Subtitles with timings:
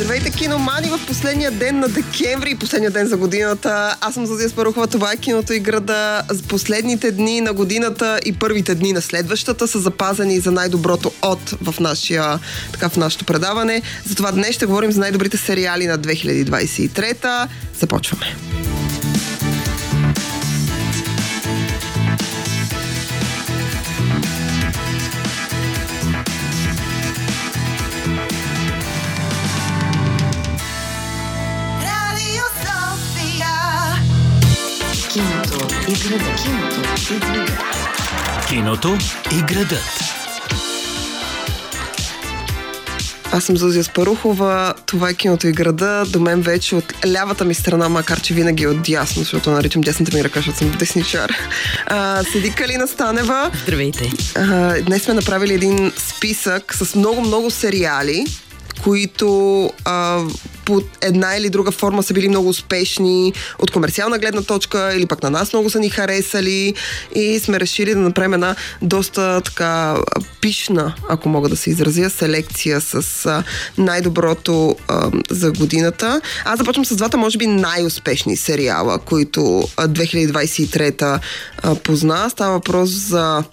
[0.00, 3.96] Здравейте, киномани в последния ден на декември последния ден за годината.
[4.00, 6.22] Аз съм Зазия Спарухова, това е киното и града.
[6.48, 11.80] Последните дни на годината и първите дни на следващата са запазени за най-доброто от в,
[11.80, 12.38] нашия,
[12.72, 13.82] така, в нашето предаване.
[14.04, 17.48] Затова днес ще говорим за най-добрите сериали на 2023.
[17.80, 18.36] Започваме.
[36.00, 36.94] Киното и града.
[36.96, 37.58] Киното и града.
[38.48, 38.98] Киното
[39.36, 40.00] и градът.
[43.32, 46.04] Аз съм Зузия Спарухова, това е киното и града.
[46.08, 49.82] До мен вече от лявата ми страна, макар че винаги е от дясно, защото наричам
[49.82, 51.32] дясната ми ръка, защото съм десничар.
[51.86, 53.50] А, седи Калина Станева.
[53.62, 54.12] Здравейте.
[54.36, 58.26] А, днес сме направили един списък с много-много сериали,
[58.82, 60.20] които а,
[60.70, 65.22] по една или друга форма са били много успешни от комерциална гледна точка или пък
[65.22, 66.74] на нас много са ни харесали
[67.14, 69.96] и сме решили да направим една доста така
[70.40, 73.44] пишна, ако мога да се изразя, селекция с а,
[73.78, 76.20] най-доброто а, за годината.
[76.44, 81.20] Аз започвам с двата, може би, най-успешни сериала, които а, 2023
[81.62, 82.30] а, позна.
[82.30, 83.44] Става въпрос за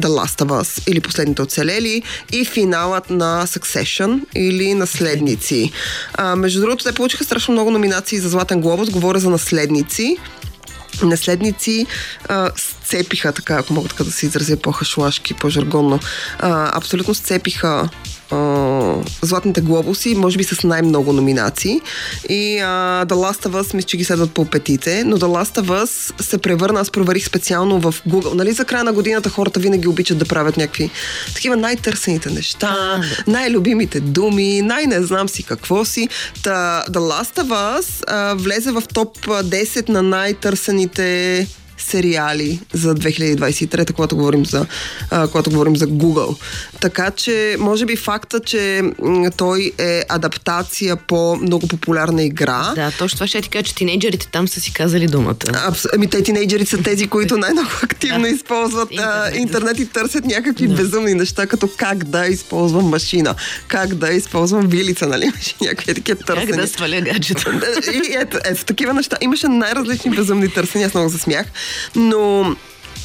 [0.00, 2.02] The Last of Us или Последните оцелели
[2.32, 5.72] и финалът на Succession или Наследници.
[6.14, 8.90] А, между другото, те получиха страшно много номинации за Златен глобус.
[8.90, 10.16] Говоря за Наследници.
[11.02, 11.86] Наследници
[12.28, 16.00] а, сцепиха, така, ако мога така да се изразя по-хашлашки, по-жаргонно,
[16.38, 17.88] а, абсолютно сцепиха
[18.30, 21.80] а, Златните глобуси, може би с най-много номинации.
[22.28, 25.60] И а, The Last of Us, мисля, че ги следват по петите, но The Last
[25.62, 28.34] of Us се превърна, аз проверих специално в Google.
[28.34, 30.90] Нали за края на годината хората винаги обичат да правят някакви
[31.34, 36.08] такива най-търсените неща, най-любимите думи, най-не знам си какво си.
[36.42, 41.46] Та, The Last of Us а, влезе в топ 10 на най-търсените
[41.78, 44.66] сериали за 2023, когато говорим за,
[45.10, 46.36] а, когато говорим за Google.
[46.80, 52.72] Така че, може би факта, че м, той е адаптация по много популярна игра.
[52.74, 55.34] Да, точно това ще ти кажа, че тинейджерите там са си казали думата.
[55.66, 55.86] Абс...
[55.94, 58.28] Ами те тинейджери са тези, които най-много активно Да.
[58.28, 59.34] използват интернет.
[59.34, 59.56] Интернет.
[59.56, 63.34] интернет и търсят някакви безумни неща, като как да използвам машина,
[63.68, 65.24] как да използвам вилица, нали?
[65.34, 66.52] Имаше някакви такива търсения.
[66.52, 67.50] Как да сваля гаджето?
[67.92, 69.16] И ето, ето такива неща.
[69.20, 71.46] Имаше най-различни безумни търсения, аз много се смях.
[71.94, 72.56] Но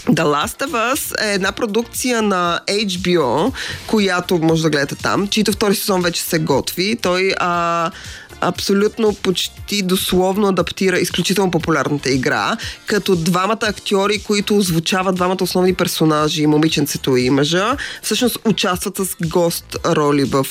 [0.10, 3.54] The Last of Us е една продукция на HBO,
[3.88, 6.98] която може да гледате там, чието втори сезон вече се готви.
[7.02, 7.92] Той а,
[8.42, 16.48] абсолютно почти дословно адаптира изключително популярната игра, като двамата актьори, които озвучават двамата основни персонажи,
[16.48, 20.46] момиченцето и мъжа, всъщност участват с гост роли в,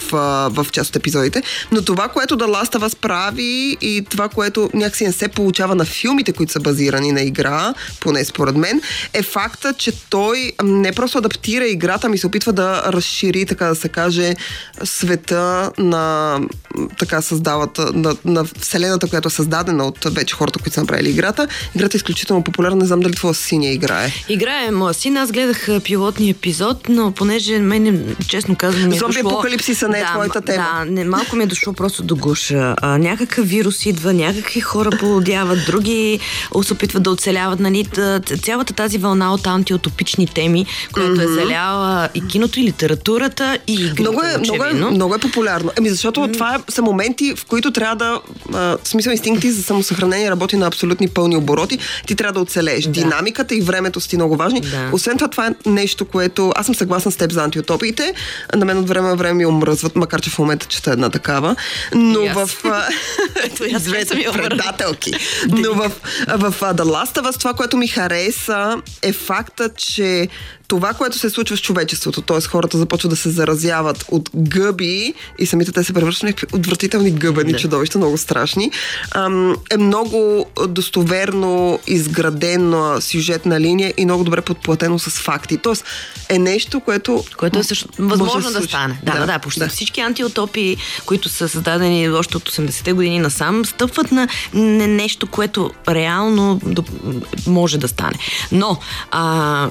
[0.50, 1.42] в част от епизодите.
[1.72, 5.84] Но това, което The Last of прави и това, което някакси не се получава на
[5.84, 8.80] филмите, които са базирани на игра, поне според мен,
[9.12, 13.74] е факта, че той не просто адаптира играта, ми се опитва да разшири, така да
[13.74, 14.34] се каже,
[14.84, 16.38] света на
[16.98, 17.22] така
[17.94, 21.48] на, на вселената, която е създадена от вече хората, които са направили играта.
[21.74, 24.12] Играта е изключително популярна, не знам дали твоя синя играе.
[24.28, 29.14] Играе моя син, аз гледах пилотния епизод, но понеже мен, честно казвам, ми е Зомби
[29.14, 29.30] дошло...
[29.30, 30.66] апокалипсиса не е да, твоята тема.
[30.78, 32.74] Да, не, малко ми е дошло просто до гуша.
[32.82, 36.20] А, някакъв вирус идва, някакви хора полудяват, други
[36.62, 37.60] се опитват да оцеляват.
[37.60, 37.84] Нали?
[37.84, 43.72] Та- Цялата тази вълна от антиутопични теми, която е заляла и киното, и литературата, и
[43.74, 45.70] игрите, Много е, много, е, много е популярно.
[45.78, 48.20] Еми, защото това е, са моменти, в които трябва да.
[48.54, 51.78] А, в смисъл, инстинкти за самосъхранение работи на абсолютни пълни обороти.
[52.06, 52.84] Ти трябва да оцелееш.
[52.84, 52.91] Да.
[52.91, 54.60] Динамиката и времето са ти много важни.
[54.60, 54.91] Да.
[54.92, 56.53] Освен това, това е нещо, което.
[56.56, 58.14] Аз съм съгласна с теб за антиутопиите.
[58.56, 61.56] На мен от време на време ми омръзват, макар че в момента чета една такава.
[61.94, 62.50] Но аз.
[62.50, 62.64] в.
[64.31, 64.48] омръзна.
[64.48, 65.12] предателки.
[65.48, 65.91] Но в,
[66.28, 70.28] в The Last of Us това, което ми хареса е факта, че
[70.70, 72.41] това, което се случва с човечеството, т.е.
[72.41, 77.11] хората започват да се заразяват от гъби и самите те се превръщат в някакви отвратителни
[77.11, 77.58] гъбени Да.
[77.58, 78.70] чудовища, много страшни,
[79.11, 85.56] ам, е много достоверно изградена сюжетна линия и много добре подплатено с факти.
[85.56, 85.84] Тоест
[86.28, 87.25] е нещо, което...
[87.37, 88.69] Което е също възможно да, случи.
[88.69, 89.00] стане.
[89.02, 89.38] Да, да, да.
[89.38, 90.76] Почти всички антиутопии,
[91.06, 96.61] които са създадени още от 80-те години насам, стъпват на не- нещо, което реално
[97.46, 98.19] може да стане.
[98.52, 98.78] Но,
[99.11, 99.69] а,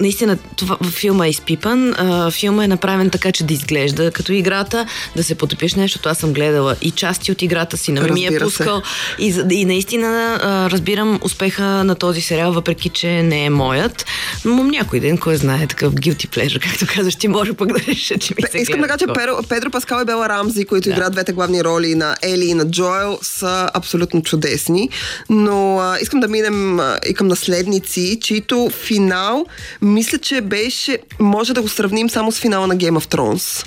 [0.00, 1.94] наистина това, филма е изпипан.
[1.98, 4.86] А, филма е направен така, че да изглежда като играта,
[5.16, 6.08] да се потопиш нещо.
[6.08, 8.82] Аз съм гледала и части от играта си, на ми е пускал.
[9.18, 14.06] И, и наистина а, разбирам успеха на този сериал, въпреки че не е моят.
[14.44, 18.18] Но някой ден, кой знае, такъв guilty pleasure, както казваш, ти може пък да реша,
[18.18, 20.94] че ми се Искам да кажа, че Педро, Педро Паскал и Бела Рамзи, които да.
[20.94, 24.88] играят двете главни роли на Ели и на Джоел, са абсолютно чудесни.
[25.30, 29.46] Но а, искам да минем а, и към наследници, чието финал,
[29.82, 33.66] мисля, че беше, може да го сравним само с финала на Game of Thrones.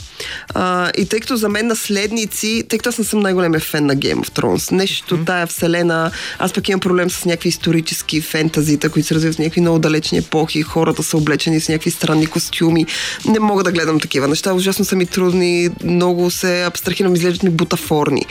[0.53, 3.95] А, и тъй като за мен наследници, тъй като аз не съм най-големия фен на
[3.95, 5.25] Game of Thrones, нещо mm-hmm.
[5.25, 9.61] тая вселена, аз пък имам проблем с някакви исторически фентазита, които се развиват в някакви
[9.61, 12.85] много далечни епохи, хората са облечени с някакви странни костюми.
[13.25, 17.49] Не мога да гледам такива неща, ужасно са ми трудни, много се абстрахирам, изглеждат ми
[17.49, 18.25] бутафорни.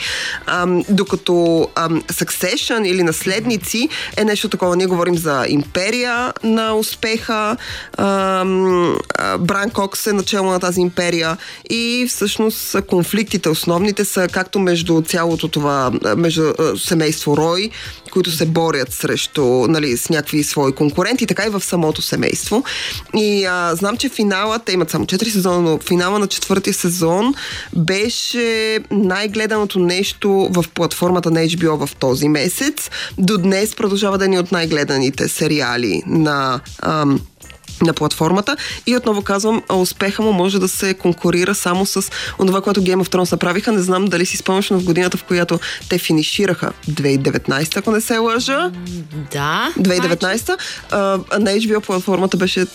[0.45, 4.75] Ам, докато ам, Succession или наследници е нещо такова.
[4.75, 7.57] Ние говорим за империя на успеха.
[9.39, 11.37] Бран Кокс е начало на тази империя
[11.69, 17.69] и всъщност конфликтите основните са както между цялото това, между семейство Рой,
[18.11, 22.63] които се борят срещу, нали, с някакви свои конкуренти, така и в самото семейство.
[23.15, 27.33] И а, знам, че финала, те имат само 4 сезона, но финала на четвъртия сезон
[27.75, 32.89] беше най-гледаното нещо в платформата на HBO в този месец.
[33.17, 37.19] До днес продължава да ни от най-гледаните сериали на ам,
[37.81, 38.57] на платформата.
[38.87, 43.15] И отново казвам, успеха му може да се конкурира само с това, което Game of
[43.15, 43.71] Thrones направиха.
[43.71, 45.59] Не знам дали си спомняш, но в годината, в която
[45.89, 48.71] те финишираха 2019, ако не се лъжа.
[49.31, 49.73] Да.
[49.79, 50.57] 2019.
[50.91, 50.97] А,
[51.39, 52.65] на HBO платформата беше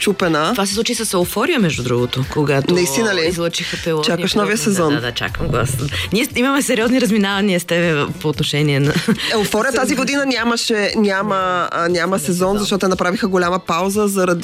[0.00, 0.50] чупена.
[0.52, 3.26] Това се случи с Еуфория, между другото, когато Наистина ли?
[3.28, 4.04] излъчиха пилот.
[4.04, 4.88] Чакаш новия сезон.
[4.88, 5.76] Да, да, да, чакам глас.
[6.12, 8.94] Ние имаме сериозни разминавания с тебе по отношение на...
[9.32, 14.39] Еуфория тази година нямаше, няма, няма сезон, защото направиха голяма пауза заради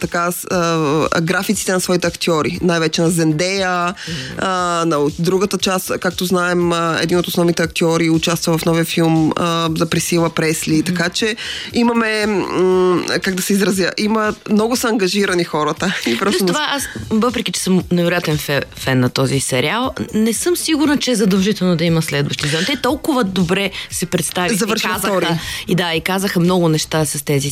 [0.00, 2.58] така а, графиците на своите актьори.
[2.62, 3.94] Най-вече на Зендея,
[4.38, 9.68] а, на другата част, както знаем, един от основните актьори участва в новия филм а,
[9.76, 10.82] за Присила Пресли.
[10.82, 11.36] Така че
[11.72, 15.94] имаме, м- как да се изразя, има много са ангажирани хората.
[16.06, 18.38] И просто Плюс това, аз, въпреки че съм невероятен
[18.76, 22.64] фен на този сериал, не съм сигурна, че е задължително да има следващи сезон.
[22.66, 25.26] Те толкова добре се представиха и казаха, втори.
[25.68, 27.50] и да, и казаха много неща с тези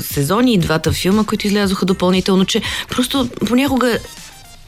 [0.00, 3.98] сезони и двата филма, които излязоха допълнително, че просто понякога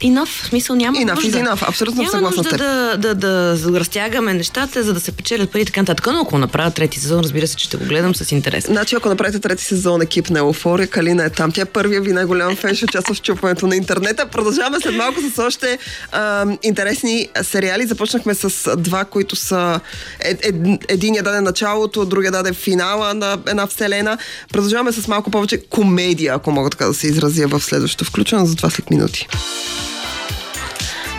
[0.01, 1.37] enough, в смисъл няма enough, нужда.
[1.37, 5.51] Enough, абсолютно няма съгласна нужда да, да, да, да разтягаме нещата, за да се печелят
[5.51, 6.07] пари и така нататък.
[6.13, 8.65] Но ако направя трети сезон, разбира се, че ще го гледам с интерес.
[8.65, 11.51] Значи, ако направите трети сезон, екип на Еуфория, Калина е там.
[11.51, 14.25] Тя е първия ви най-голям фен, ще участва в чупването на интернета.
[14.25, 15.77] Продължаваме след малко с още
[16.11, 17.85] а, интересни сериали.
[17.85, 19.79] Започнахме с два, които са
[20.19, 24.17] е, е, един я даде началото, другия даде финала на една вселена.
[24.53, 28.55] Продължаваме с малко повече комедия, ако мога така да се изразя в следващото включване, за
[28.55, 29.27] това след минути.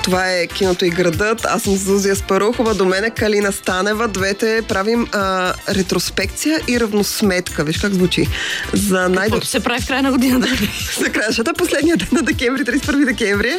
[0.02, 1.44] Това е киното и градът.
[1.44, 4.08] Аз съм Зузия Спарухова, до мен е Калина Станева.
[4.08, 7.64] Двете правим а, ретроспекция и равносметка.
[7.64, 8.28] Виж как звучи.
[8.72, 10.48] За най Каквото се прави в края на годината.
[10.98, 13.52] За края, защото последния ден на декември, 31 декември.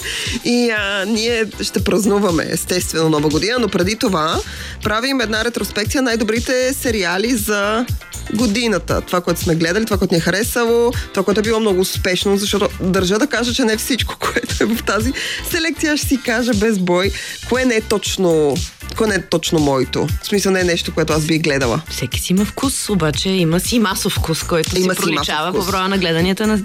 [0.46, 4.40] И а, ние ще празнуваме, естествено, нова година, но преди това
[4.84, 7.86] правим една ретроспекция най-добрите сериали за
[8.34, 9.02] годината.
[9.02, 12.38] Това, което сме гледали, това, което ни е харесало, това, което е било много успешно,
[12.38, 15.14] защото държа да кажа, че не всичко, което е в тази
[15.50, 17.12] селекция, ще си кажа без бой,
[17.50, 18.56] кое не е точно
[18.98, 20.08] кое не е точно моето.
[20.24, 21.82] В смисъл не е нещо, което аз бих гледала.
[21.90, 25.90] Всеки си има вкус, обаче има си масов вкус, който има си проличава по броя
[25.90, 26.60] на гледанията на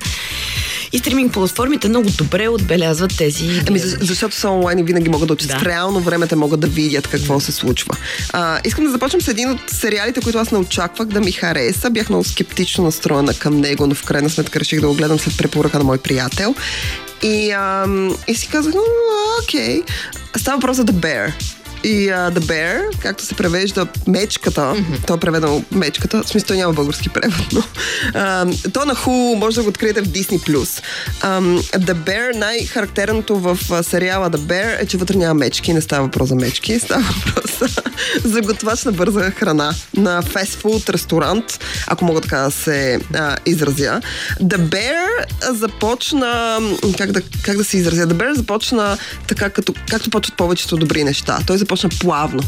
[0.93, 3.62] и стриминг платформите много добре отбелязват тези.
[3.69, 5.49] Ами, защото са онлайн и винаги могат да учат.
[5.49, 5.58] Да.
[5.58, 7.96] В реално време те могат да видят какво се случва.
[8.32, 11.91] А, искам да започнем с един от сериалите, които аз не очаквах да ми хареса.
[11.91, 15.39] Бях много скептично настроена към него, но в крайна сметка реших да го гледам след
[15.39, 16.55] препоръка на мой приятел.
[17.22, 18.74] И, ам, и си казах,
[19.43, 19.82] окей.
[20.36, 21.32] Става въпрос за The Bear
[21.85, 25.06] и uh, The Bear, както се превежда мечката, mm-hmm.
[25.06, 27.63] то е преведено мечката, в смисъл няма български превод, но
[28.13, 30.39] uh, то на ху може да го откриете в Disney+.
[30.39, 35.81] Um, The Bear, най-характерното в uh, сериала The Bear е, че вътре няма мечки, не
[35.81, 37.75] става въпрос за мечки, става въпрос
[38.25, 44.01] за готвач на бърза храна на фестфуд ресторант, ако мога така да се uh, изразя.
[44.43, 45.08] The Bear
[45.53, 46.61] започна,
[46.99, 51.05] как да, как да се изразя, The Bear започна така, като, както почват повечето добри
[51.05, 51.39] неща.
[51.47, 52.43] Той започна плавно.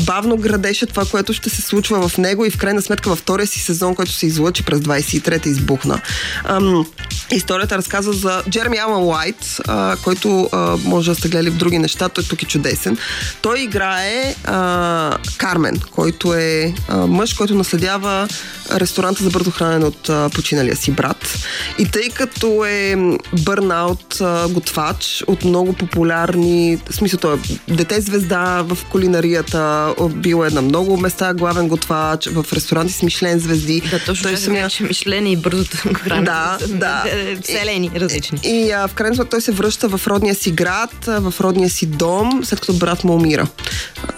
[0.00, 3.46] Бавно градеше това, което ще се случва в него и в крайна сметка във втория
[3.46, 6.00] си сезон, който се излъчи през 23-та избухна.
[6.44, 6.86] Ам,
[7.32, 11.78] историята разказва за Джереми Алан Уайт, а, който а, може да сте гледали в други
[11.78, 12.98] неща, той тук е чудесен.
[13.42, 18.28] Той играе а, Кармен, който е а, мъж, който наследява
[18.70, 21.38] ресторанта за бързо хранене от а, починалия си брат.
[21.78, 22.96] И тъй като е
[23.44, 30.44] бърнаут а, готвач от много популярни, в смисъл той е дете звезда в кулинарията, бил
[30.46, 33.82] е на много места главен готвач, в ресторанти с Мишлен звезди.
[33.90, 34.68] Да, точно той самия...
[34.68, 37.04] че Мишлен и бързото хранене да, да.
[37.42, 38.38] вселени различни.
[38.44, 41.70] И, и а, в крайна сметка той се връща в родния си град, в родния
[41.70, 43.46] си дом, след като брат му умира.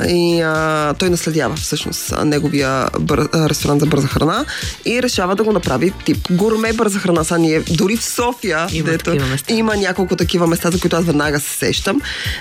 [0.08, 3.28] И а, той наследява всъщност неговия бър...
[3.34, 4.44] ресторант за бърза храна
[4.84, 7.24] и решава да го направи тип гурме бърза храна.
[7.24, 9.16] Са ние дори в София, има, дето,
[9.48, 12.00] има няколко такива места, за които аз веднага се сещам.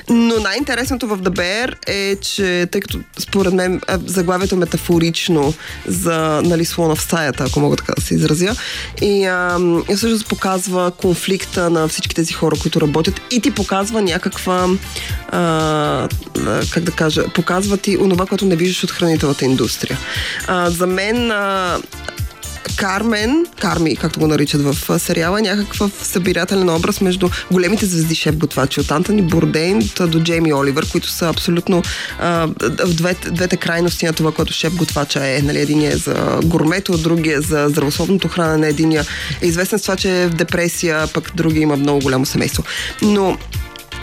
[0.10, 5.54] Но най-интересното в ДБР е, че тъй като според мен заглавието е метафорично
[5.88, 8.56] за нали, слона в стаята, ако мога така да се изразя,
[9.02, 9.60] и, а,
[9.92, 14.68] и всъщност показва конфликта на всички тези хора, които работят и ти показва някаква
[15.30, 16.08] а,
[16.72, 20.00] как да кажа, показва ти онова, което не виждаш от хранителната индустрия.
[20.48, 21.78] А, за мен а,
[22.76, 28.92] Кармен, Карми, както го наричат в сериала, някакъв събирателен образ между големите звезди шеф-готвачи, от
[28.92, 31.84] Антони Бурдейн до Джейми Оливър, които са абсолютно
[32.20, 32.48] а,
[32.86, 35.42] в двете, двете крайности на това, което шеф-готвача е.
[35.42, 39.06] Нали, един е за гурмето, другия е за здравословното хранене, единия
[39.42, 42.64] е известен с това, че е в депресия, пък другия има много голямо семейство.
[43.02, 43.38] Но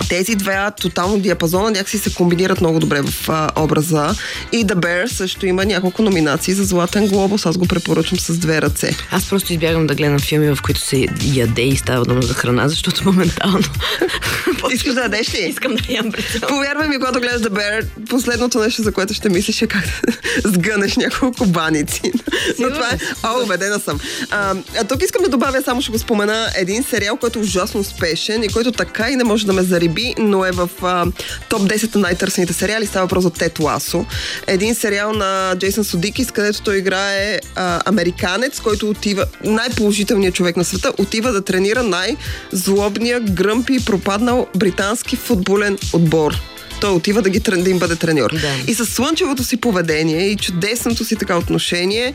[0.09, 4.15] тези две тотално диапазона някакси се комбинират много добре в а, образа.
[4.53, 7.47] И The Bear също има няколко номинации за Златен глобус.
[7.47, 8.97] Аз го препоръчвам с две ръце.
[9.11, 12.69] Аз просто избягам да гледам филми, в които се яде и става дума за храна,
[12.69, 13.65] защото моментално.
[14.73, 15.39] Искаш да ядеш ли?
[15.39, 16.13] Искам да ям
[16.49, 19.85] Повярвай ми, когато гледаш The Bear, последното нещо, за което ще мислиш е как
[20.43, 22.13] да сгънеш няколко баници.
[22.59, 22.99] Но това е...
[23.23, 24.01] О, убедена съм.
[24.31, 27.81] А, а тук искам да добавя, само ще го спомена, един сериал, който е ужасно
[27.81, 31.07] успешен и който така и не може да ме зариби би, но е в а,
[31.49, 32.87] топ 10 на най-търсените сериали.
[32.87, 34.07] Става въпрос за Тет Ласо.
[34.47, 40.65] Един сериал на Джейсън Судикис, където той играе а, американец, който отива, най-положителният човек на
[40.65, 46.52] света, отива да тренира най-злобния, гръмпи и пропаднал британски футболен отбор
[46.83, 48.31] той отива да, ги, да им бъде треньор.
[48.31, 48.55] Да.
[48.67, 52.13] И с слънчевото си поведение и чудесното си така отношение,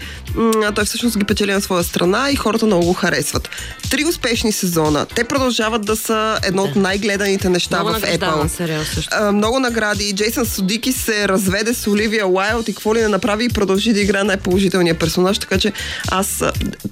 [0.76, 3.50] той всъщност ги печели на своя страна и хората много го харесват.
[3.90, 5.06] Три успешни сезона.
[5.16, 6.70] Те продължават да са едно да.
[6.70, 8.48] от най-гледаните неща много в Apple.
[8.48, 9.10] Сериал също.
[9.16, 10.14] А, много награди.
[10.16, 14.00] Джейсън Судики се разведе с Оливия Уайлд и какво ли не направи и продължи да
[14.00, 15.40] играе най-положителния персонаж.
[15.40, 15.74] Така че
[16.12, 16.44] аз,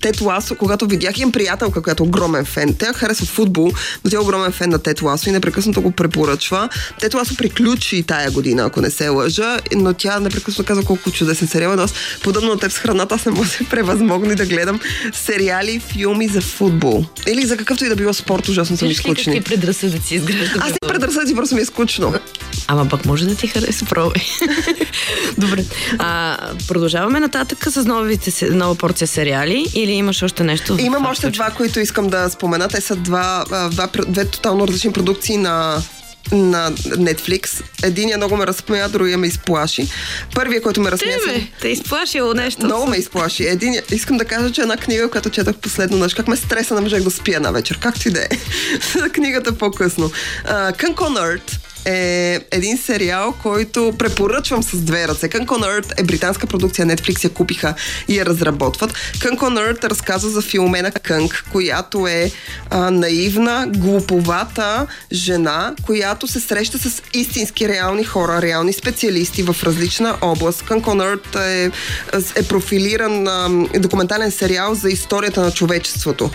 [0.01, 2.75] Тет Ласо, когато видях, имам приятелка, която е огромен фен.
[2.79, 3.71] Тя харесва футбол,
[4.03, 6.69] но тя е огромен фен на Тет Ласо и непрекъснато го препоръчва.
[6.99, 11.11] Тет Ласо приключи приключи тая година, ако не се лъжа, но тя непрекъснато казва колко
[11.11, 11.75] чудесен сериал.
[11.75, 11.93] Но аз,
[12.23, 14.79] подобно на теб с храната, аз не мога да се превъзмогна да гледам
[15.13, 17.05] сериали, филми за футбол.
[17.27, 19.33] Или за какъвто и да било спорт, ужасно ми скучни.
[19.33, 20.57] Какви предразсъдъци изграждат?
[20.61, 22.13] Аз не предразсъдъци, просто ми е скучно.
[22.67, 24.21] Ама пък може да ти хареса, пробвай.
[25.37, 25.63] Добре.
[25.99, 30.77] А, продължаваме нататък с новите, нова порция сериали или имаш още нещо?
[30.79, 32.67] Имам още два, които искам да спомена.
[32.67, 35.81] Те са два, два, две тотално различни продукции на
[36.31, 37.63] на Netflix.
[37.83, 39.87] Единия много ме разсмея, другия ме изплаши.
[40.35, 41.19] Първият, който ме разсмея...
[41.25, 42.65] Те, те изплашило нещо.
[42.65, 43.43] Много ме изплаши.
[43.43, 46.81] Един, искам да кажа, че една книга, която четах последно, знаеш как ме стреса, не
[46.81, 47.79] можех да спя една вечер.
[47.79, 48.29] Както и да е.
[49.13, 50.11] Книгата по-късно.
[50.45, 55.29] Uh, Earth е един сериал, който препоръчвам с две ръце.
[55.29, 57.73] Cancun Earth е британска продукция, Netflix я купиха
[58.07, 58.93] и я разработват.
[59.17, 62.31] Cancun Earth разказва за Филомена Кънг, която е
[62.69, 70.17] а, наивна, глуповата жена, която се среща с истински реални хора, реални специалисти в различна
[70.21, 70.61] област.
[70.61, 71.71] Cancun Earth е,
[72.35, 73.49] е профилиран а,
[73.79, 76.29] документален сериал за историята на човечеството.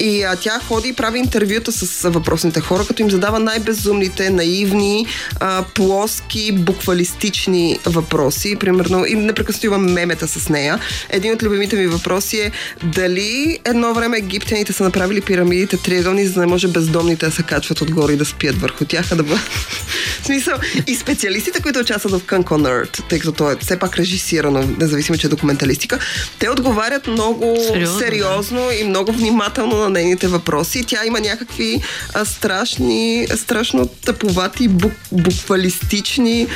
[0.00, 4.95] И а, тя ходи и прави интервюта с въпросните хора, като им задава най-безумните, наивни
[5.40, 8.56] а, плоски, буквалистични въпроси.
[8.60, 10.78] Примерно, и непрекъснато имам мемета с нея.
[11.10, 16.34] Един от любимите ми въпроси е дали едно време египтяните са направили пирамидите триъгълни, за
[16.34, 19.22] да не може бездомните да се качват отгоре и да спият върху тях, а да
[19.22, 19.50] бъдат.
[20.22, 20.54] В смисъл,
[20.86, 25.18] и специалистите, които участват в Cancun Earth, тъй като то е все пак режисирано, независимо,
[25.18, 25.98] че е документалистика,
[26.38, 30.84] те отговарят много сериозно, сериозно и много внимателно на нейните въпроси.
[30.86, 31.82] Тя има някакви
[32.14, 34.68] а, страшни, страшно тъповати
[35.12, 36.48] буквалистични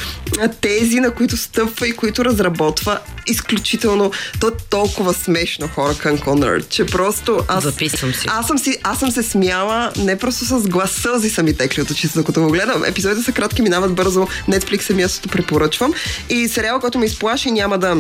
[0.60, 4.12] тези, на които стъпва и които разработва изключително.
[4.40, 7.64] То е толкова смешно хора към Конър, че просто аз...
[7.64, 8.26] Записвам си.
[8.30, 11.82] Аз съм, си, аз съм се смяла, не просто с глас, сълзи са ми текли
[11.82, 12.84] от очите, докато го гледам.
[12.84, 14.28] Епизодите са кратки минават бързо.
[14.48, 15.94] Netflix е мястото, препоръчвам.
[16.28, 17.96] И сериал, който ме изплаши, няма да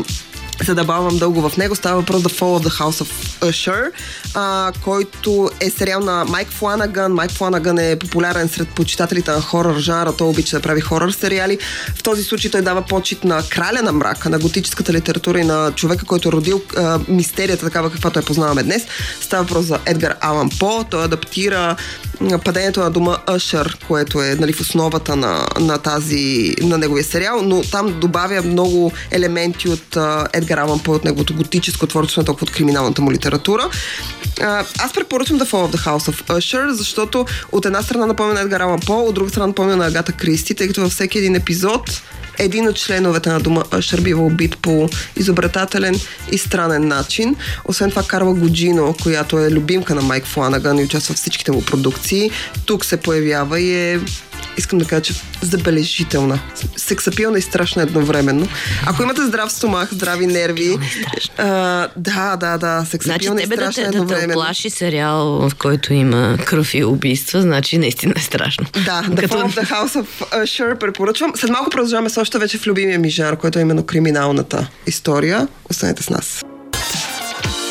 [0.66, 1.76] за да бавам дълго в него.
[1.76, 3.08] Става въпрос The Fall of the House of
[3.40, 3.90] Usher,
[4.34, 7.12] а, който е сериал на Майк Фланаган.
[7.12, 10.12] Майк Фланаган е популярен сред почитателите на хорър жанра.
[10.12, 11.58] Той обича да прави хорър сериали.
[11.96, 15.72] В този случай той дава почет на краля на мрака, на готическата литература и на
[15.72, 18.86] човека, който е родил а, мистерията, такава каквато я познаваме днес.
[19.20, 20.84] Става въпрос за Едгар Алан По.
[20.90, 21.76] Той адаптира
[22.44, 27.42] падението на дома Usher, което е нали, в основата на, на, тази, на неговия сериал,
[27.42, 32.44] но там добавя много елементи от uh, Едгар Алан По, от неговото готическо творчество, толкова
[32.44, 33.70] от криминалната му литература.
[34.78, 38.40] Аз препоръчвам The Fall of the House of Usher, защото от една страна напомня на
[38.40, 41.34] Едгар Алан По, от друга страна напомня на Агата Кристи, тъй като във всеки един
[41.34, 42.02] епизод
[42.40, 46.00] един от членовете на дома Ашър бива убит по изобретателен
[46.32, 47.36] и странен начин.
[47.64, 51.64] Освен това, Карла Годжино, която е любимка на Майк Фланаган и участва в всичките му
[51.64, 52.30] продукции,
[52.66, 54.00] тук се появява и е
[54.60, 56.40] искам да кажа, че забележителна.
[56.76, 58.48] Сексапилна и страшна едновременно.
[58.86, 60.78] Ако имате здрав стомах, здрави нерви.
[61.38, 62.86] А, да, да, да.
[62.90, 64.26] Сексапилна значи, и страшна да едновременно.
[64.26, 68.66] Да те плаши сериал, в който има кръв и убийства, значи наистина е страшно.
[68.74, 69.34] Да, The Като...
[69.34, 70.06] Fall of the House of
[70.44, 71.32] Usher препоръчвам.
[71.36, 75.48] След малко продължаваме с още вече в любимия ми жар, който е именно криминалната история.
[75.70, 76.44] Останете с нас.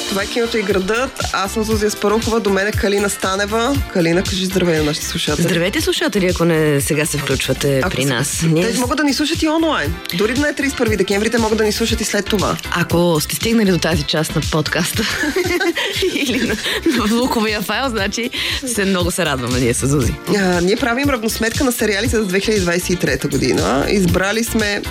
[0.10, 1.12] Това е киното и градът.
[1.34, 3.76] Аз съм Зузия Спарухова, до мен е Калина Станева.
[3.94, 5.44] Калина, кажи здравей на нашите слушатели.
[5.44, 8.40] Здравейте, слушатели, ако не сега се включвате Ако при нас.
[8.40, 9.96] Те могат да ни слушат и онлайн.
[10.14, 12.58] Дори е 31 декември, те могат да ни слушат и след това.
[12.72, 15.04] Ако сте стигнали до тази част на подкаста
[16.14, 16.56] или на,
[16.98, 18.30] на звуковия файл, значи
[18.66, 20.14] се, много се радваме ние с Зузи.
[20.38, 23.86] А, ние правим равносметка на сериалите за 2023 година.
[23.90, 24.82] Избрали сме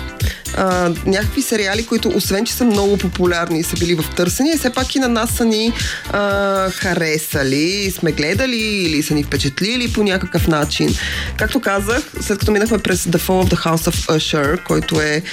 [0.57, 4.69] а, някакви сериали, които освен, че са много популярни и са били в търсения, все
[4.69, 5.73] пак и на нас са ни
[6.11, 10.95] а, харесали, сме гледали или са ни впечатлили по някакъв начин.
[11.37, 15.23] Както казах, след като минахме през The Fall of the House of Usher, който е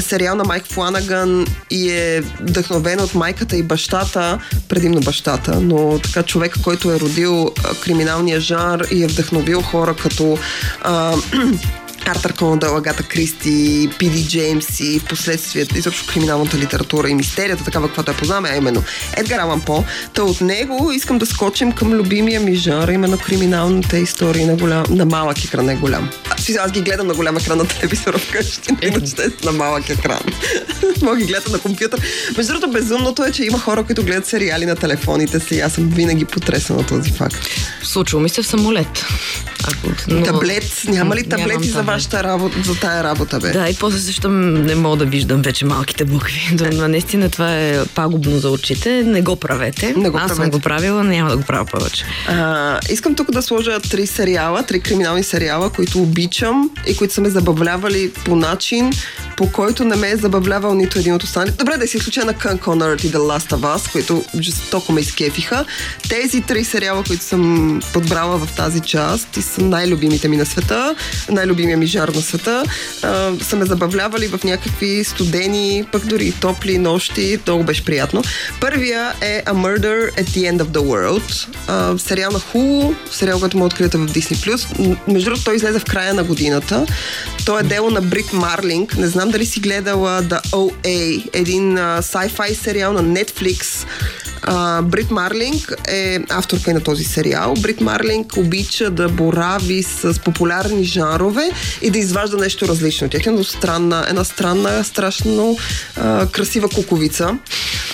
[0.00, 4.38] сериал на Майк Фланаган и е вдъхновен от майката и бащата,
[4.68, 9.94] предимно бащата, но така човек, който е родил а, криминалния жанр и е вдъхновил хора
[10.02, 10.38] като
[10.82, 11.14] а,
[12.08, 17.86] Артър Конадъл, Агата Кристи, Пиди Джеймс и в последствие изобщо криминалната литература и мистерията, такава
[17.86, 18.82] каквато я познаваме, а именно
[19.16, 19.84] Едгар Алан По.
[20.14, 24.84] Та от него искам да скочим към любимия ми жанр, именно криминалните истории на, голям,
[24.90, 26.10] на малък екран, не голям.
[26.30, 30.20] Аз, аз ги гледам на голям екран на телевизора вкъщи, те са на малък екран.
[31.02, 32.00] Мога ги гледам на компютър.
[32.36, 35.60] Между другото, безумното е, че има хора, които гледат сериали на телефоните си.
[35.60, 37.36] Аз съм винаги потресена от този факт.
[37.82, 39.04] Случва ми се в самолет.
[39.64, 40.22] Ако, но...
[40.22, 41.94] Таблет, няма ли таблети за таблет.
[41.96, 43.50] Вашата работа, за тая работа, бе?
[43.50, 46.56] Да, и после също не мога да виждам вече малките букви.
[46.72, 49.02] Но наистина това е пагубно за очите.
[49.02, 49.94] Не го правете.
[49.96, 50.56] Не го Аз съм правете.
[50.56, 52.04] го правила, няма да го правя повече.
[52.28, 57.20] А, искам тук да сложа три сериала, три криминални сериала, които обичам и които са
[57.20, 58.92] ме забавлявали по начин,
[59.36, 61.56] по който не ме е забавлявал нито един от останалите.
[61.56, 65.00] Добре, да си изключя на Кан Конърт и The Last of Us, които жестоко ме
[65.00, 65.64] изкефиха.
[66.08, 70.94] Тези три сериала, които съм подбрала в тази част и са най-любимите ми на света,
[71.30, 72.64] най-любимия ми жар на света,
[73.02, 77.38] а, са ме забавлявали в някакви студени, пък дори топли нощи.
[77.46, 78.22] Много беше приятно.
[78.60, 81.48] Първия е A Murder at the End of the World.
[81.66, 84.96] А, сериал на Hulu, сериал, който му открита в Disney+.
[85.08, 86.86] Между другото, той излезе в края на годината.
[87.46, 88.96] То е дело на Брит Марлинг.
[88.96, 93.86] Не знам дали си гледала The OA, един а, sci-fi сериал на Netflix.
[94.82, 97.54] Брит Марлинг е авторка и на този сериал.
[97.54, 101.50] Брит Марлинг обича да борави с популярни жанрове
[101.82, 103.26] и да изважда нещо различно от тях.
[103.26, 105.58] Една странна, една странна, страшно
[105.96, 107.38] а, красива куковица.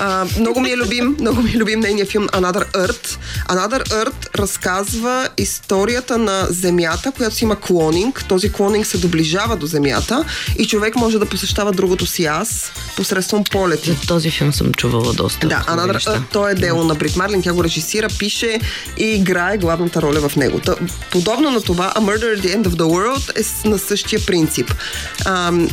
[0.00, 3.18] А, много ми е любим, много ми е любим нейният филм Another Earth.
[3.48, 8.24] Another Earth разказва историята на Земята, която си има клонинг.
[8.28, 10.24] Този клонинг се доближава до Земята
[10.58, 13.90] и човек може да посещава другото си аз посредством полети.
[13.90, 15.48] За този филм съм чувала доста.
[15.48, 15.98] Да, Another.
[15.98, 18.60] Earth, то е дело на Брит Марлин, тя го режисира, пише
[18.98, 20.60] и играе главната роля в него.
[20.60, 20.74] Та,
[21.10, 24.74] подобно на това, A Murder at the End of the World е на същия принцип.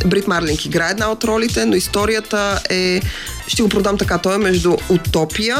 [0.05, 3.01] Брит Марлинг играе една от ролите, но историята е,
[3.47, 5.57] ще го продам така, той е между утопия,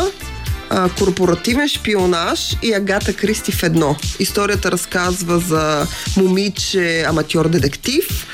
[0.98, 3.96] корпоративен шпионаж и Агата Кристи в едно.
[4.20, 8.28] Историята разказва за момиче, аматьор детектив,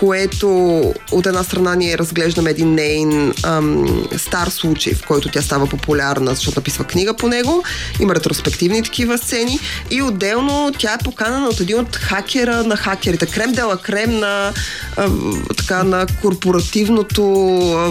[0.00, 0.48] което
[1.12, 6.34] от една страна ние разглеждаме един нейн ам, стар случай, в който тя става популярна,
[6.34, 7.64] защото написва книга по него.
[8.00, 9.58] Има ретроспективни такива сцени.
[9.90, 13.26] И отделно тя е поканена от един от хакера на хакерите.
[13.26, 14.52] Крем дела крем на,
[14.96, 15.08] а,
[15.56, 17.24] така, на корпоративното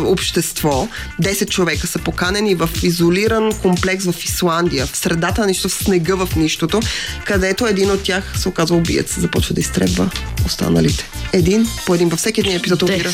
[0.05, 0.87] общество.
[1.21, 6.15] 10 човека са поканени в изолиран комплекс в Исландия, в средата на нищо, в снега
[6.15, 6.79] в нищото,
[7.25, 9.19] където един от тях се оказва убиец.
[9.19, 10.09] Започва да изтребва
[10.45, 11.09] останалите.
[11.33, 11.98] Един по един.
[12.07, 13.09] Във всеки един епизод умира.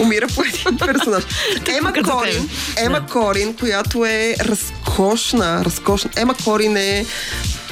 [0.00, 1.24] Умира по един персонаж.
[1.78, 6.10] Ема Корин, Ема Корин, която е разкошна, разкошна.
[6.16, 7.06] Ема Корин е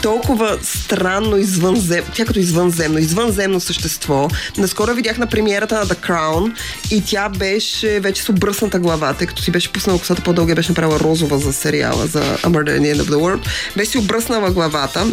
[0.03, 4.29] толкова странно извънземно, тя като извънземно, извънземно същество.
[4.57, 6.53] Наскоро видях на премиерата на The Crown
[6.90, 10.70] и тя беше вече с обръсната глава, тъй като си беше пуснала косата по-дълга, беше
[10.70, 13.48] направила розова за сериала за A Murder in the End of the World.
[13.77, 15.07] Беше си обръснала главата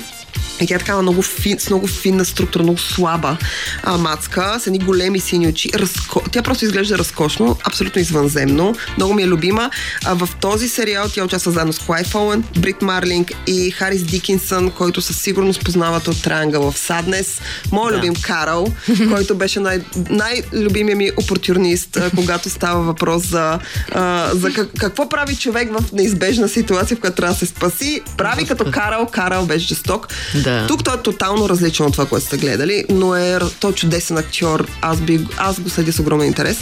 [0.61, 3.37] и тя е такава много фин, с много финна структура, много слаба
[3.83, 5.69] а, мацка, с едни големи сини очи.
[5.75, 6.23] Разко...
[6.31, 8.75] Тя просто изглежда разкошно, абсолютно извънземно.
[8.97, 9.69] Много ми е любима.
[10.05, 14.71] А, в този сериал тя участва заедно с Клайв Оуен, Брит Марлинг и Харис Дикинсън,
[14.71, 17.41] който със сигурност познавате от Triangle в Sadness.
[17.71, 17.97] Моят да.
[17.97, 18.67] любим Карл,
[19.11, 23.59] който беше най- най-любимия ми опортюрнист, когато става въпрос за,
[23.91, 28.01] а, за как, какво прави човек в неизбежна ситуация, в която трябва да се спаси.
[28.17, 29.05] Прави като Карл.
[29.05, 30.07] Карл беше жесток.
[30.43, 30.67] Да.
[30.67, 34.67] Тук той е тотално различен от това, което сте гледали, но е той чудесен актьор.
[34.81, 36.57] Аз, би, аз го следя с огромен интерес.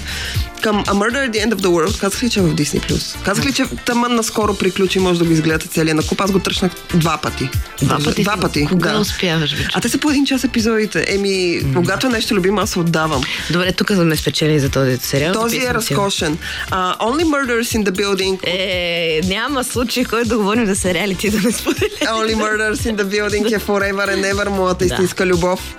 [0.61, 2.91] Към A Murder at the End of the World казах ли, че е в Disney+.
[2.91, 3.23] Plus.
[3.23, 6.21] Казах ли, че тъмън наскоро приключи, може да го изгледате целия на куп.
[6.21, 7.49] Аз го тръщнах два пъти.
[7.81, 8.23] Два пъти?
[8.23, 8.99] Два пъти, Кога да.
[8.99, 9.63] успяваш, бе?
[9.73, 11.05] А те са по един час епизодите.
[11.07, 11.73] Еми, mm.
[11.73, 13.23] когато е нещо любимо, аз се отдавам.
[13.51, 15.33] Добре, тук ме спечели за този сериал.
[15.33, 16.37] Този е разкошен.
[16.71, 18.39] Uh, Only Murders in the Building.
[18.43, 21.89] Е, няма случай, който да говорим за сериали, ти да не споделя.
[22.01, 25.75] Only Murders in the Building е Forever and Ever, моята истинска любов.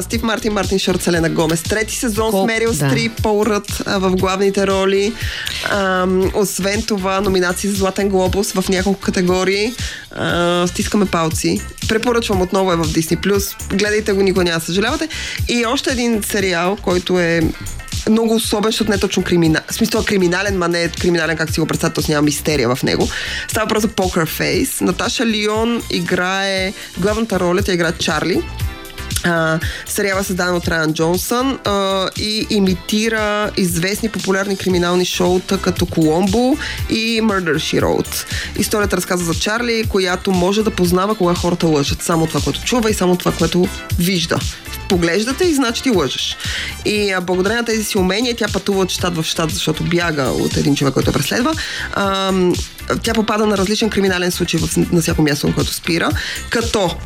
[0.00, 1.62] Стив Мартин, Мартин Шорт, Селена Гомес.
[1.62, 2.90] Трети сезон с Мерил да.
[2.90, 5.12] Стрип, Пол Рът в главните роли.
[5.70, 9.74] А, освен това, номинации за Златен глобус в няколко категории.
[10.10, 11.60] А, стискаме палци.
[11.88, 13.54] Препоръчвам отново е в Disney+.
[13.74, 15.08] Гледайте го, никога няма съжалявате.
[15.48, 17.40] И още един сериал, който е
[18.10, 19.64] много особен, защото не е точно криминален.
[19.70, 22.12] В смисъл криминален, ма не е криминален, как си го представя, т.е.
[22.12, 23.08] няма мистерия в него.
[23.48, 24.80] Става просто за Poker Face.
[24.80, 28.42] Наташа Лион играе главната роля, тя играе Чарли.
[29.24, 36.56] А, сериала създаден от Райан Джонсън а, и имитира известни популярни криминални шоута като Коломбо
[36.90, 38.26] и Murder She Wrote.
[38.58, 42.02] Историята разказва за Чарли, която може да познава кога хората лъжат.
[42.02, 44.38] Само това, което чува и само това, което вижда.
[44.88, 46.36] Поглеждате и значи ти лъжеш.
[46.84, 50.22] И а, благодарение на тези си умения тя пътува от щат в щат, защото бяга
[50.22, 51.52] от един човек, който я преследва.
[51.92, 52.32] А,
[53.02, 56.10] тя попада на различен криминален случай в, на всяко място, на което спира,
[56.50, 56.96] като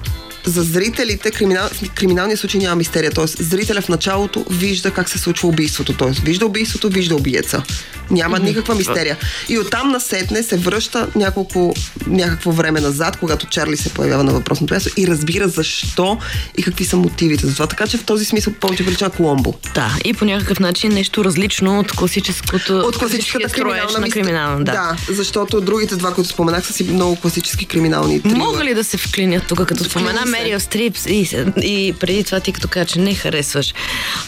[0.44, 3.11] за зрителите криминал, криминалния случай няма мистерия.
[3.11, 3.27] Т.е.
[3.27, 5.92] зрителя в началото вижда как се случва убийството.
[5.92, 6.11] Т.е.
[6.11, 7.62] вижда убийството, вижда убиеца.
[8.11, 9.16] Няма никаква мистерия.
[9.48, 11.74] И оттам насетне се връща няколко,
[12.07, 16.18] някакво време назад, когато Чарли се появява на въпросното място и разбира защо
[16.59, 17.66] и какви са мотивите за това.
[17.66, 19.55] Така че в този смисъл повече прилича Коломбо.
[19.74, 22.79] Да, и по някакъв начин нещо различно от класическото...
[22.79, 24.72] От класическата криминална, на криминална, да.
[24.72, 24.96] да.
[25.14, 28.38] защото другите два, които споменах, са си много класически криминални трилъри.
[28.38, 30.38] Мога ли да се вклинят тук, като спомена Вклини се.
[30.38, 31.20] Мерил Стрип и,
[31.59, 33.74] и преди това ти като кажа, че не харесваш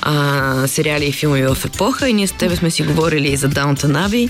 [0.02, 3.48] а, сериали и филми в епоха и ние с тебе сме си говорили и за
[3.48, 4.28] Даунтън Аби,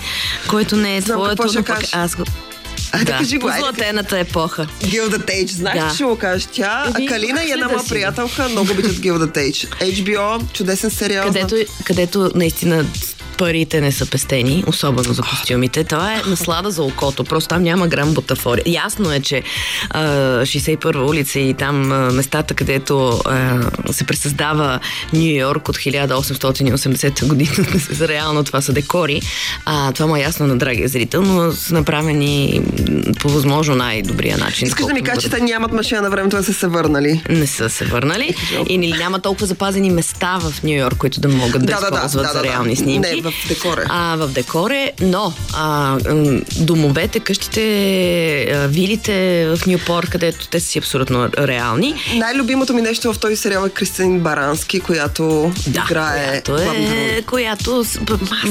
[0.49, 2.25] който не е твоето, но пък аз го...
[2.93, 4.67] Айде, да, кажи го, по златената епоха.
[4.85, 5.89] Гилда Тейдж, знаеш, Да.
[5.89, 6.49] че ще го кажеш.
[6.53, 7.89] Тя, Еми, Калина и една да моя си?
[7.89, 9.67] приятелка много обичат Гилда Тейдж.
[9.81, 11.27] HBO, чудесен сериал.
[11.27, 12.85] Където, където наистина
[13.41, 15.85] парите не са пестени, особено за костюмите.
[15.85, 17.25] Това е наслада за окото.
[17.25, 18.65] Просто там няма грам бутафория.
[18.67, 19.43] Ясно е, че
[19.91, 20.03] а,
[20.43, 23.61] 61-а улица и там а, местата, където а,
[23.93, 24.81] се пресъздава
[25.13, 27.51] Нью Йорк от 1880 година,
[28.09, 29.21] реално това са декори.
[29.65, 32.61] А, това му е ясно на драгия зрител, но са направени
[33.21, 34.69] по възможно най-добрия начин.
[34.69, 37.23] Искаш да ми кажеш, че те нямат машина на времето да са се върнали.
[37.29, 38.35] не са се върнали
[38.69, 42.23] и или няма толкова запазени места в Нью Йорк, които да могат да, Да, използват
[42.23, 42.45] да, за да, да.
[42.45, 43.23] реални снимки.
[43.23, 43.85] Не, в декоре.
[43.89, 45.99] А, в декоре, но а,
[46.57, 47.61] домовете, къщите,
[48.69, 51.95] вилите в Нюпорт, където те са си абсолютно реални.
[52.15, 57.85] Най-любимото ми нещо в този сериал е Кристин Барански, която Да, играе която е, която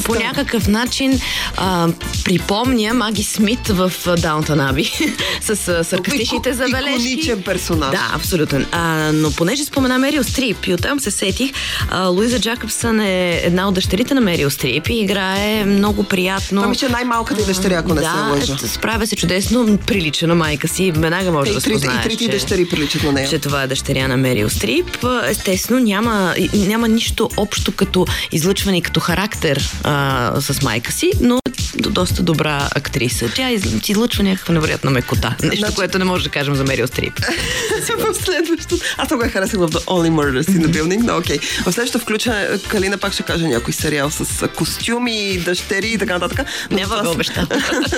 [0.06, 1.20] по, някакъв начин
[1.58, 1.88] а,
[2.26, 4.84] припомня Маги Смит в Даунтън Аби
[5.42, 7.10] с саркастичните забележки.
[7.10, 7.92] иконичен персонаж.
[7.92, 8.66] Да, абсолютен.
[8.72, 11.52] А, но понеже спомена Мерил Стрип и оттам се сетих,
[11.90, 16.58] а, Луиза Джакобсън е една от дъщерите на Мерил Стрип Стрип и играе много приятно.
[16.58, 18.68] Това ми ще е най-малката и дъщеря, ако не да, се лъжа.
[18.68, 22.04] справя се чудесно, прилича на майка си, веднага може Те да и трите, и спознаеш,
[22.04, 23.30] трите че- дъщери приличат на нея.
[23.30, 24.98] че това е дъщеря на Мерил Стрип.
[25.28, 31.36] Естествено, няма, няма нищо общо като излъчване и като характер а, с майка си, но
[31.38, 31.50] е
[31.82, 33.30] доста добра актриса.
[33.36, 35.36] Тя из, излъчва някаква невероятна мекота.
[35.44, 37.20] Нещо, Значи- което не може да кажем за Мерил Стрип.
[38.00, 38.86] в следващото.
[38.98, 41.40] Аз я харесах в The Only Murders in the Building, но окей.
[41.40, 46.48] В следващото включване Калина пак ще каже някой сериал с костюми, дъщери и така нататък.
[46.72, 47.48] Но Няма това да обеща.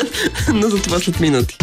[0.54, 1.58] но за това след минути.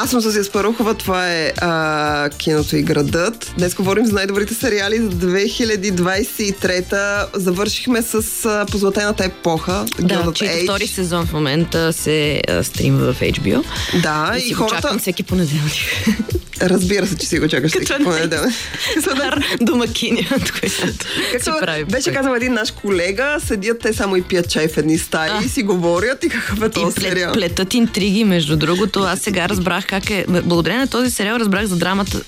[0.00, 3.52] Аз съм Сузия Спарухова, това е а, киното и градът.
[3.58, 7.26] Днес говорим за най-добрите сериали за 2023.
[7.34, 9.84] Завършихме с а, позлатената епоха.
[9.98, 13.64] Да, чието втори сезон в момента се а, стримва в HBO.
[14.02, 14.82] Да, и, и го хората...
[14.82, 15.72] чакам всеки понеделник.
[16.60, 18.54] Разбира се, че си го чакаш Като понеделник.
[19.60, 20.98] Домакиня, която си
[21.32, 21.84] Както прави.
[21.84, 25.44] беше казал един наш колега, седят те само и пият чай в едни стаи А.
[25.44, 27.32] и си говорят и какъв е този плет, сериал.
[27.32, 29.00] плетат интриги, между другото.
[29.00, 30.24] Аз сега разбрах как е.
[30.28, 32.20] Благодарение на този сериал разбрах за драмата.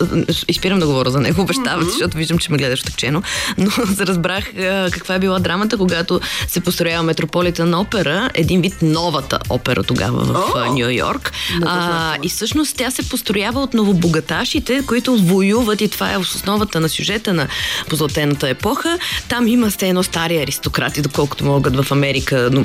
[0.48, 1.90] И спирам да говоря за него, обещавам, mm-hmm.
[1.90, 3.22] защото виждам, че ме гледаш тъкчено.
[3.58, 4.44] Но разбрах
[4.90, 10.70] каква е била драмата, когато се построява Метрополитен опера, един вид новата опера тогава в!
[10.74, 11.32] Нью Йорк.
[12.22, 13.74] И всъщност тя се построява от
[14.20, 17.48] новобогаташите, които воюват и това е основата на сюжета на
[17.88, 18.98] позлатената епоха.
[19.28, 22.64] Там има сте едно стари аристократи, доколкото могат в Америка но,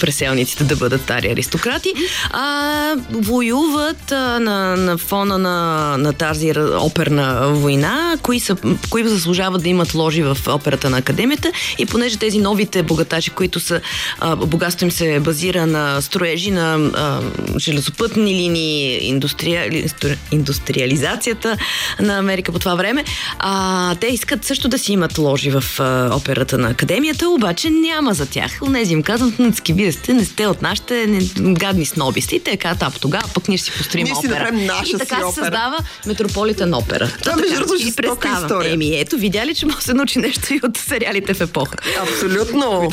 [0.00, 1.92] преселниците да бъдат стари аристократи.
[2.30, 8.56] А, воюват а, на, на фона на, на тази оперна война, кои, са,
[8.90, 13.60] кои заслужават да имат ложи в операта на академията и понеже тези новите богаташи, които
[13.60, 13.80] са
[14.20, 14.36] а,
[14.82, 17.20] им се базира на строежи на а,
[17.58, 20.16] железопътни линии, индустриали, инсту-
[20.60, 21.56] индустриализацията
[22.00, 23.04] на Америка по това време,
[23.38, 28.14] а, те искат също да си имат ложи в а, операта на академията, обаче няма
[28.14, 28.58] за тях.
[28.62, 31.20] Онези им казват, нацки, вие сте, не сте от нашите не,
[31.52, 32.36] гадни сноби сте.
[32.36, 34.38] И те казват, а тогава пък ние ще си построим Ние си опера.
[34.38, 37.10] направим наша и така си се създава Метрополитен опера.
[37.22, 38.68] Това, То между другото, и представа.
[38.68, 41.76] Еми, ето, видя ли, че може да се научи нещо и от сериалите в епоха.
[42.02, 42.90] Абсолютно.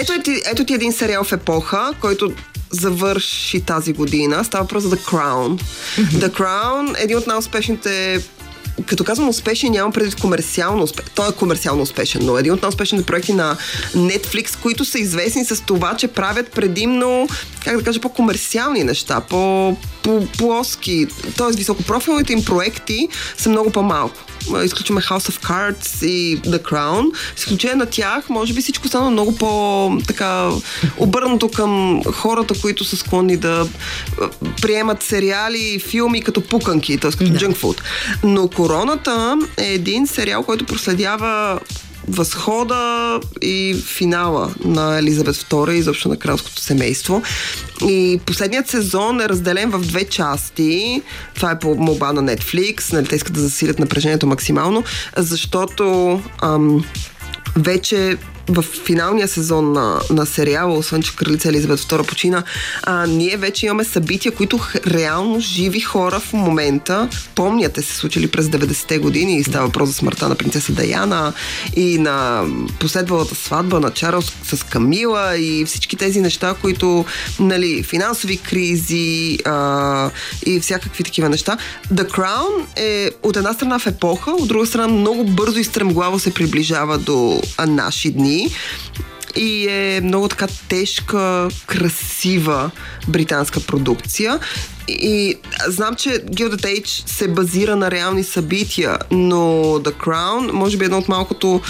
[0.00, 2.32] Ето, ти, ето ти един сериал в епоха, който
[2.70, 4.44] завърши тази година.
[4.44, 5.62] Става въпрос за The Crown.
[5.98, 8.22] The Crown е един от най-успешните
[8.86, 11.10] като казвам успешен, нямам предвид комерциално успешен.
[11.14, 13.56] Той е комерциално успешен, но един от най-успешните проекти на
[13.94, 17.28] Netflix, които са известни с това, че правят предимно,
[17.64, 21.06] как да кажа, по-комерциални неща, по, по плоски.
[21.36, 24.16] Тоест, високопрофилните им проекти са много по-малко.
[24.64, 27.16] Изключваме House of Cards и The Crown.
[27.36, 30.50] С изключение на тях, може би всичко стана много по така
[30.98, 33.66] обърнато към хората, които са склонни да
[34.62, 37.10] приемат сериали и филми като пуканки, т.е.
[37.10, 37.80] като food.
[38.24, 41.60] Но Короната е един сериал, който проследява
[42.10, 47.22] възхода и финала на Елизабет II и изобщо на кралското семейство.
[47.88, 51.02] И последният сезон е разделен в две части.
[51.34, 52.92] Това е по молба на Netflix.
[52.92, 54.84] Нали, те искат да засилят напрежението максимално,
[55.16, 56.84] защото ам,
[57.56, 58.16] вече
[58.48, 62.42] в финалния сезон на, на сериала, освен че кралица Елизабет II почина,
[62.82, 68.26] а, ние вече имаме събития, които реално живи хора в момента помнят, те се случили
[68.26, 71.32] през 90-те години и става въпрос за смъртта на принцеса Даяна
[71.76, 72.44] и на
[72.80, 77.04] последвалата сватба на Чарлз с Камила и всички тези неща, които,
[77.40, 80.10] нали, финансови кризи а,
[80.46, 81.56] и всякакви такива неща.
[81.94, 86.18] The Crown е от една страна в епоха, от друга страна много бързо и стремглаво
[86.18, 88.39] се приближава до наши дни
[89.36, 92.70] и е много така тежка, красива
[93.08, 94.38] британска продукция.
[94.90, 95.34] И
[95.66, 99.36] знам, че Gilded Age се базира на реални събития, но
[99.78, 101.60] The Crown може би е едно от малкото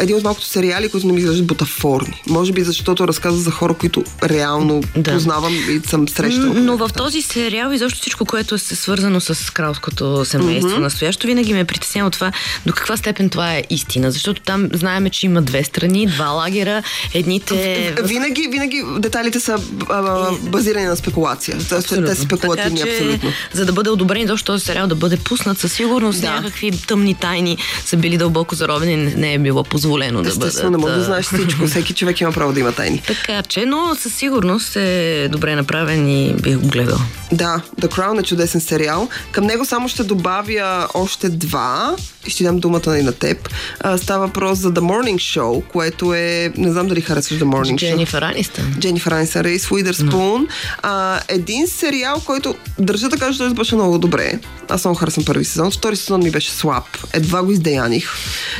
[0.00, 2.22] един от малкото сериали, които не ми изглеждат бутафорни.
[2.26, 5.12] Може би защото разказва за хора, които реално Да.
[5.12, 6.54] познавам и съм срещала.
[6.54, 10.82] Но в този сериал изобщо всичко, което е свързано с кралското семейство mm-hmm.
[10.82, 12.32] настоящо, винаги ме притеснява това
[12.66, 14.10] до каква степен това е истина.
[14.10, 16.82] Защото там знаеме, че има две страни, два лагера.
[17.14, 17.94] Едните...
[18.02, 21.58] Винаги, винаги детайлите са а, базирани на спекулация.
[21.68, 23.32] Тоест, те спекулативни така, че, абсолютно.
[23.52, 26.30] За да бъде одобрен изобщо този сериал да бъде пуснат, със сигурност Да.
[26.30, 30.48] някакви тъмни тайни са били дълбоко заровени, не, е било позволено да бъдат.
[30.48, 31.66] Естествено, не мога да знаеш всичко.
[31.76, 33.02] Всеки човек има право да има тайни.
[33.06, 36.98] Така че, но със сигурност е добре направен и бих го гледал.
[37.32, 39.08] Да, The Crown е чудесен сериал.
[39.30, 41.96] Към него само ще добавя още два
[42.26, 43.48] и ще дам думата и на теб.
[43.80, 46.52] А, става въпрос за The Morning Show, което е...
[46.56, 47.78] Не знам дали харесваш The Morning Show.
[47.78, 48.74] Дженифър Анистън.
[48.80, 50.48] Дженнифър Анистън, Рейс Уидърспун.
[50.82, 54.38] А, един сериал, който държа да кажа, той беше много добре.
[54.68, 55.70] Аз много харесвам първи сезон.
[55.70, 56.84] Втори сезон ми беше слаб.
[57.12, 58.10] Едва го издеяних.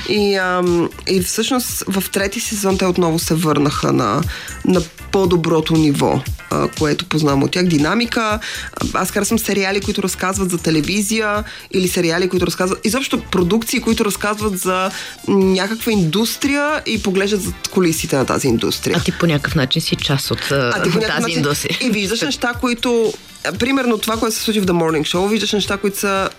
[0.08, 4.22] И, ам, и всъщност в трети сезон те отново се върнаха на,
[4.64, 4.80] на
[5.12, 7.66] по-доброто ниво, а, което познавам от тях.
[7.66, 8.38] Динамика.
[8.94, 12.86] Аз харесвам сериали, които разказват за телевизия или сериали, които разказват...
[12.86, 14.90] Изобщо продукции, които разказват за
[15.28, 18.96] някаква индустрия и поглеждат за колисите на тази индустрия.
[19.00, 21.78] А ти по някакъв начин си част от а, ти по тази начин, индустрия.
[21.80, 23.12] И виждаш неща, които...
[23.58, 26.30] Примерно това, което се случи в The Morning Show, виждаш неща, които са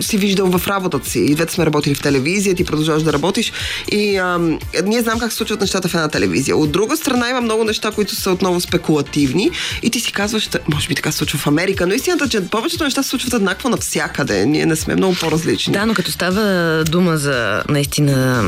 [0.00, 1.18] си виждал в работата си.
[1.18, 3.52] И двете сме работили в телевизия, ти продължаваш да работиш.
[3.92, 6.56] И ам, ние знам как се случват нещата в една телевизия.
[6.56, 9.50] От друга страна има много неща, които са отново спекулативни.
[9.82, 12.84] И ти си казваш, може би така се случва в Америка, но истината, че повечето
[12.84, 14.46] неща се случват еднакво навсякъде.
[14.46, 15.72] Ние не сме много по-различни.
[15.72, 18.44] Да, но като става дума за наистина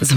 [0.00, 0.14] за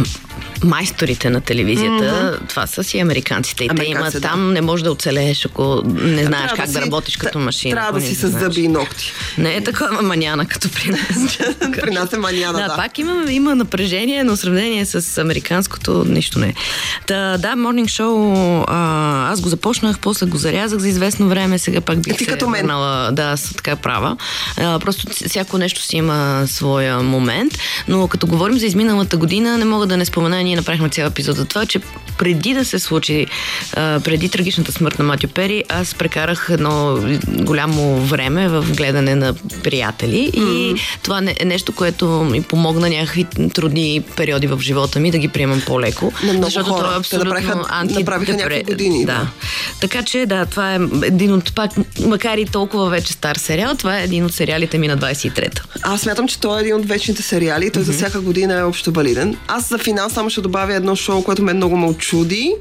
[0.64, 2.50] майсторите на телевизията, mm-hmm.
[2.50, 3.64] това са си американците.
[3.64, 4.22] И те имат да.
[4.22, 7.76] там, не можеш да оцелееш, ако не знаеш трябва как да, да работиш като машина.
[7.76, 9.14] Трябва да си с зъби и ногти.
[9.38, 11.38] Не е такова маняна, като при нас.
[11.82, 12.68] при нас е маняна, да.
[12.68, 12.76] да.
[12.76, 16.54] Пак има, има напрежение, но в сравнение с американското нищо не е.
[17.08, 21.82] Та, да, Morning Show, а, аз го започнах, после го зарязах за известно време, сега
[21.82, 22.62] пак бих Ти се като мен.
[22.62, 24.18] Върнала, да, аз така права.
[24.58, 27.54] А, просто всяко нещо си има своя момент,
[27.88, 31.38] но като говорим за изминалата година, не мога да не спомена ние направихме цял епизод
[31.38, 31.80] за това, че
[32.18, 33.28] преди да се случи,
[33.74, 39.34] а, преди трагичната смърт на Матю Пери, аз прекарах едно голямо време в гледане на
[39.64, 40.54] приятели mm.
[40.54, 45.28] и това е нещо, което ми помогна някакви трудни периоди в живота ми да ги
[45.28, 46.14] приемам по-леко.
[46.24, 46.84] защото хора.
[46.84, 47.32] това е абсолютно
[48.34, 49.06] някакви години.
[49.06, 49.14] Да.
[49.14, 49.28] да.
[49.82, 51.72] Така че, да, това е един от, пак,
[52.06, 55.62] макар и толкова вече стар сериал, това е един от сериалите ми на 23-та.
[55.82, 57.72] Аз смятам, че той е един от вечните сериали.
[57.72, 57.86] Той mm-hmm.
[57.86, 59.38] за всяка година е общо валиден.
[59.48, 62.54] Аз за финал само ще добавя едно шоу, което мен много ме очуди.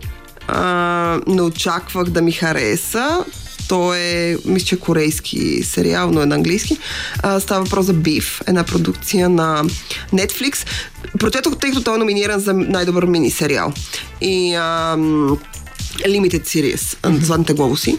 [0.48, 3.24] А, не очаквах да ми хареса.
[3.68, 6.78] То е, мисля, че корейски сериал, но е на английски.
[7.22, 9.64] А, става въпрос за Биф, една продукция на
[10.12, 10.66] Netflix.
[11.18, 13.72] Прочетох, тъй като той е номиниран за най-добър мини сериал.
[14.20, 15.38] И ам,
[16.06, 17.22] Limited Series, mm-hmm.
[17.22, 17.98] Златните глобуси,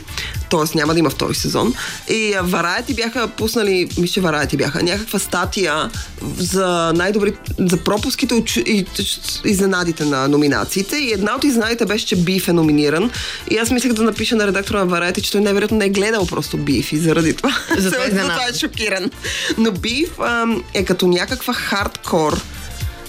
[0.50, 0.78] т.е.
[0.78, 1.74] няма да има втори сезон.
[2.10, 5.90] И Variety бяха пуснали, мисля, Variety бяха, някаква статия
[6.38, 8.86] за най-добри, за пропуските и
[9.46, 10.98] изненадите на номинациите.
[10.98, 13.12] И една от изненадите беше, че Биф е номиниран.
[13.52, 16.26] И аз мислех да напиша на редактора на Variety, че той невероятно не е гледал
[16.26, 17.58] просто Биф и заради това.
[17.78, 18.06] За това
[18.50, 19.12] е шокиран.
[19.58, 20.10] Но Биф
[20.74, 22.42] е като някаква хардкор,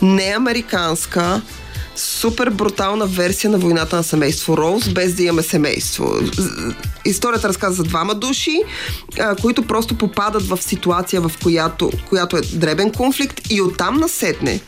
[0.02, 1.42] неамериканска,
[1.96, 6.14] супер брутална версия на войната на семейство Роуз, без да имаме семейство.
[7.04, 8.62] Историята разказва за двама души,
[9.20, 14.60] а, които просто попадат в ситуация, в която, която е дребен конфликт и оттам насетне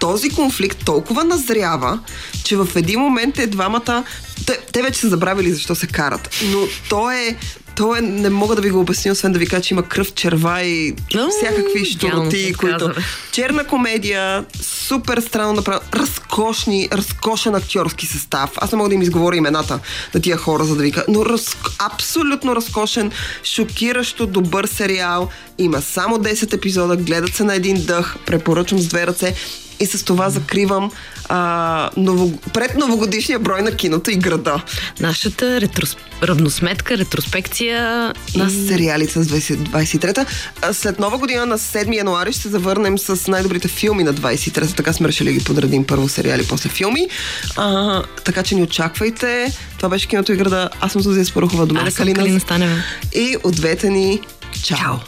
[0.00, 1.98] този конфликт толкова назрява,
[2.44, 4.04] че в един момент е двамата...
[4.46, 6.58] Те, те вече са забравили защо се карат, но
[6.88, 7.36] то е
[7.76, 10.14] то е, не мога да ви го обясня, освен да ви кажа, че има кръв,
[10.14, 10.94] черва и
[11.38, 12.92] всякакви штороти, които...
[13.32, 18.50] Черна комедия, супер странно направено, разкошни, разкошен актьорски състав.
[18.56, 19.78] Аз не мога да им изговоря имената
[20.14, 23.10] на тия хора, за да ви кажа, но раз, абсолютно разкошен,
[23.44, 25.28] шокиращо добър сериал.
[25.58, 29.34] Има само 10 епизода, гледат се на един дъх, препоръчвам с две ръце
[29.80, 30.90] и с това закривам
[31.28, 34.62] а, ново, пред новогодишния брой на киното и града.
[35.00, 35.96] Нашата ретрос...
[36.22, 40.26] равносметка, ретроспекция на сериалите с 23-та.
[40.72, 44.74] След нова година на 7 януари ще се завърнем с най-добрите филми на 23-та.
[44.74, 47.08] Така сме решили ги подредим първо сериали, после филми.
[47.56, 49.52] А, така че ни очаквайте.
[49.76, 50.70] Това беше киното и града.
[50.80, 51.66] Аз съм Сузия Спорохова.
[51.66, 52.14] До мен Калина.
[52.14, 52.76] Калина Станева.
[53.14, 54.20] И от двете ни
[54.62, 54.78] Чао!
[54.78, 55.04] Чао.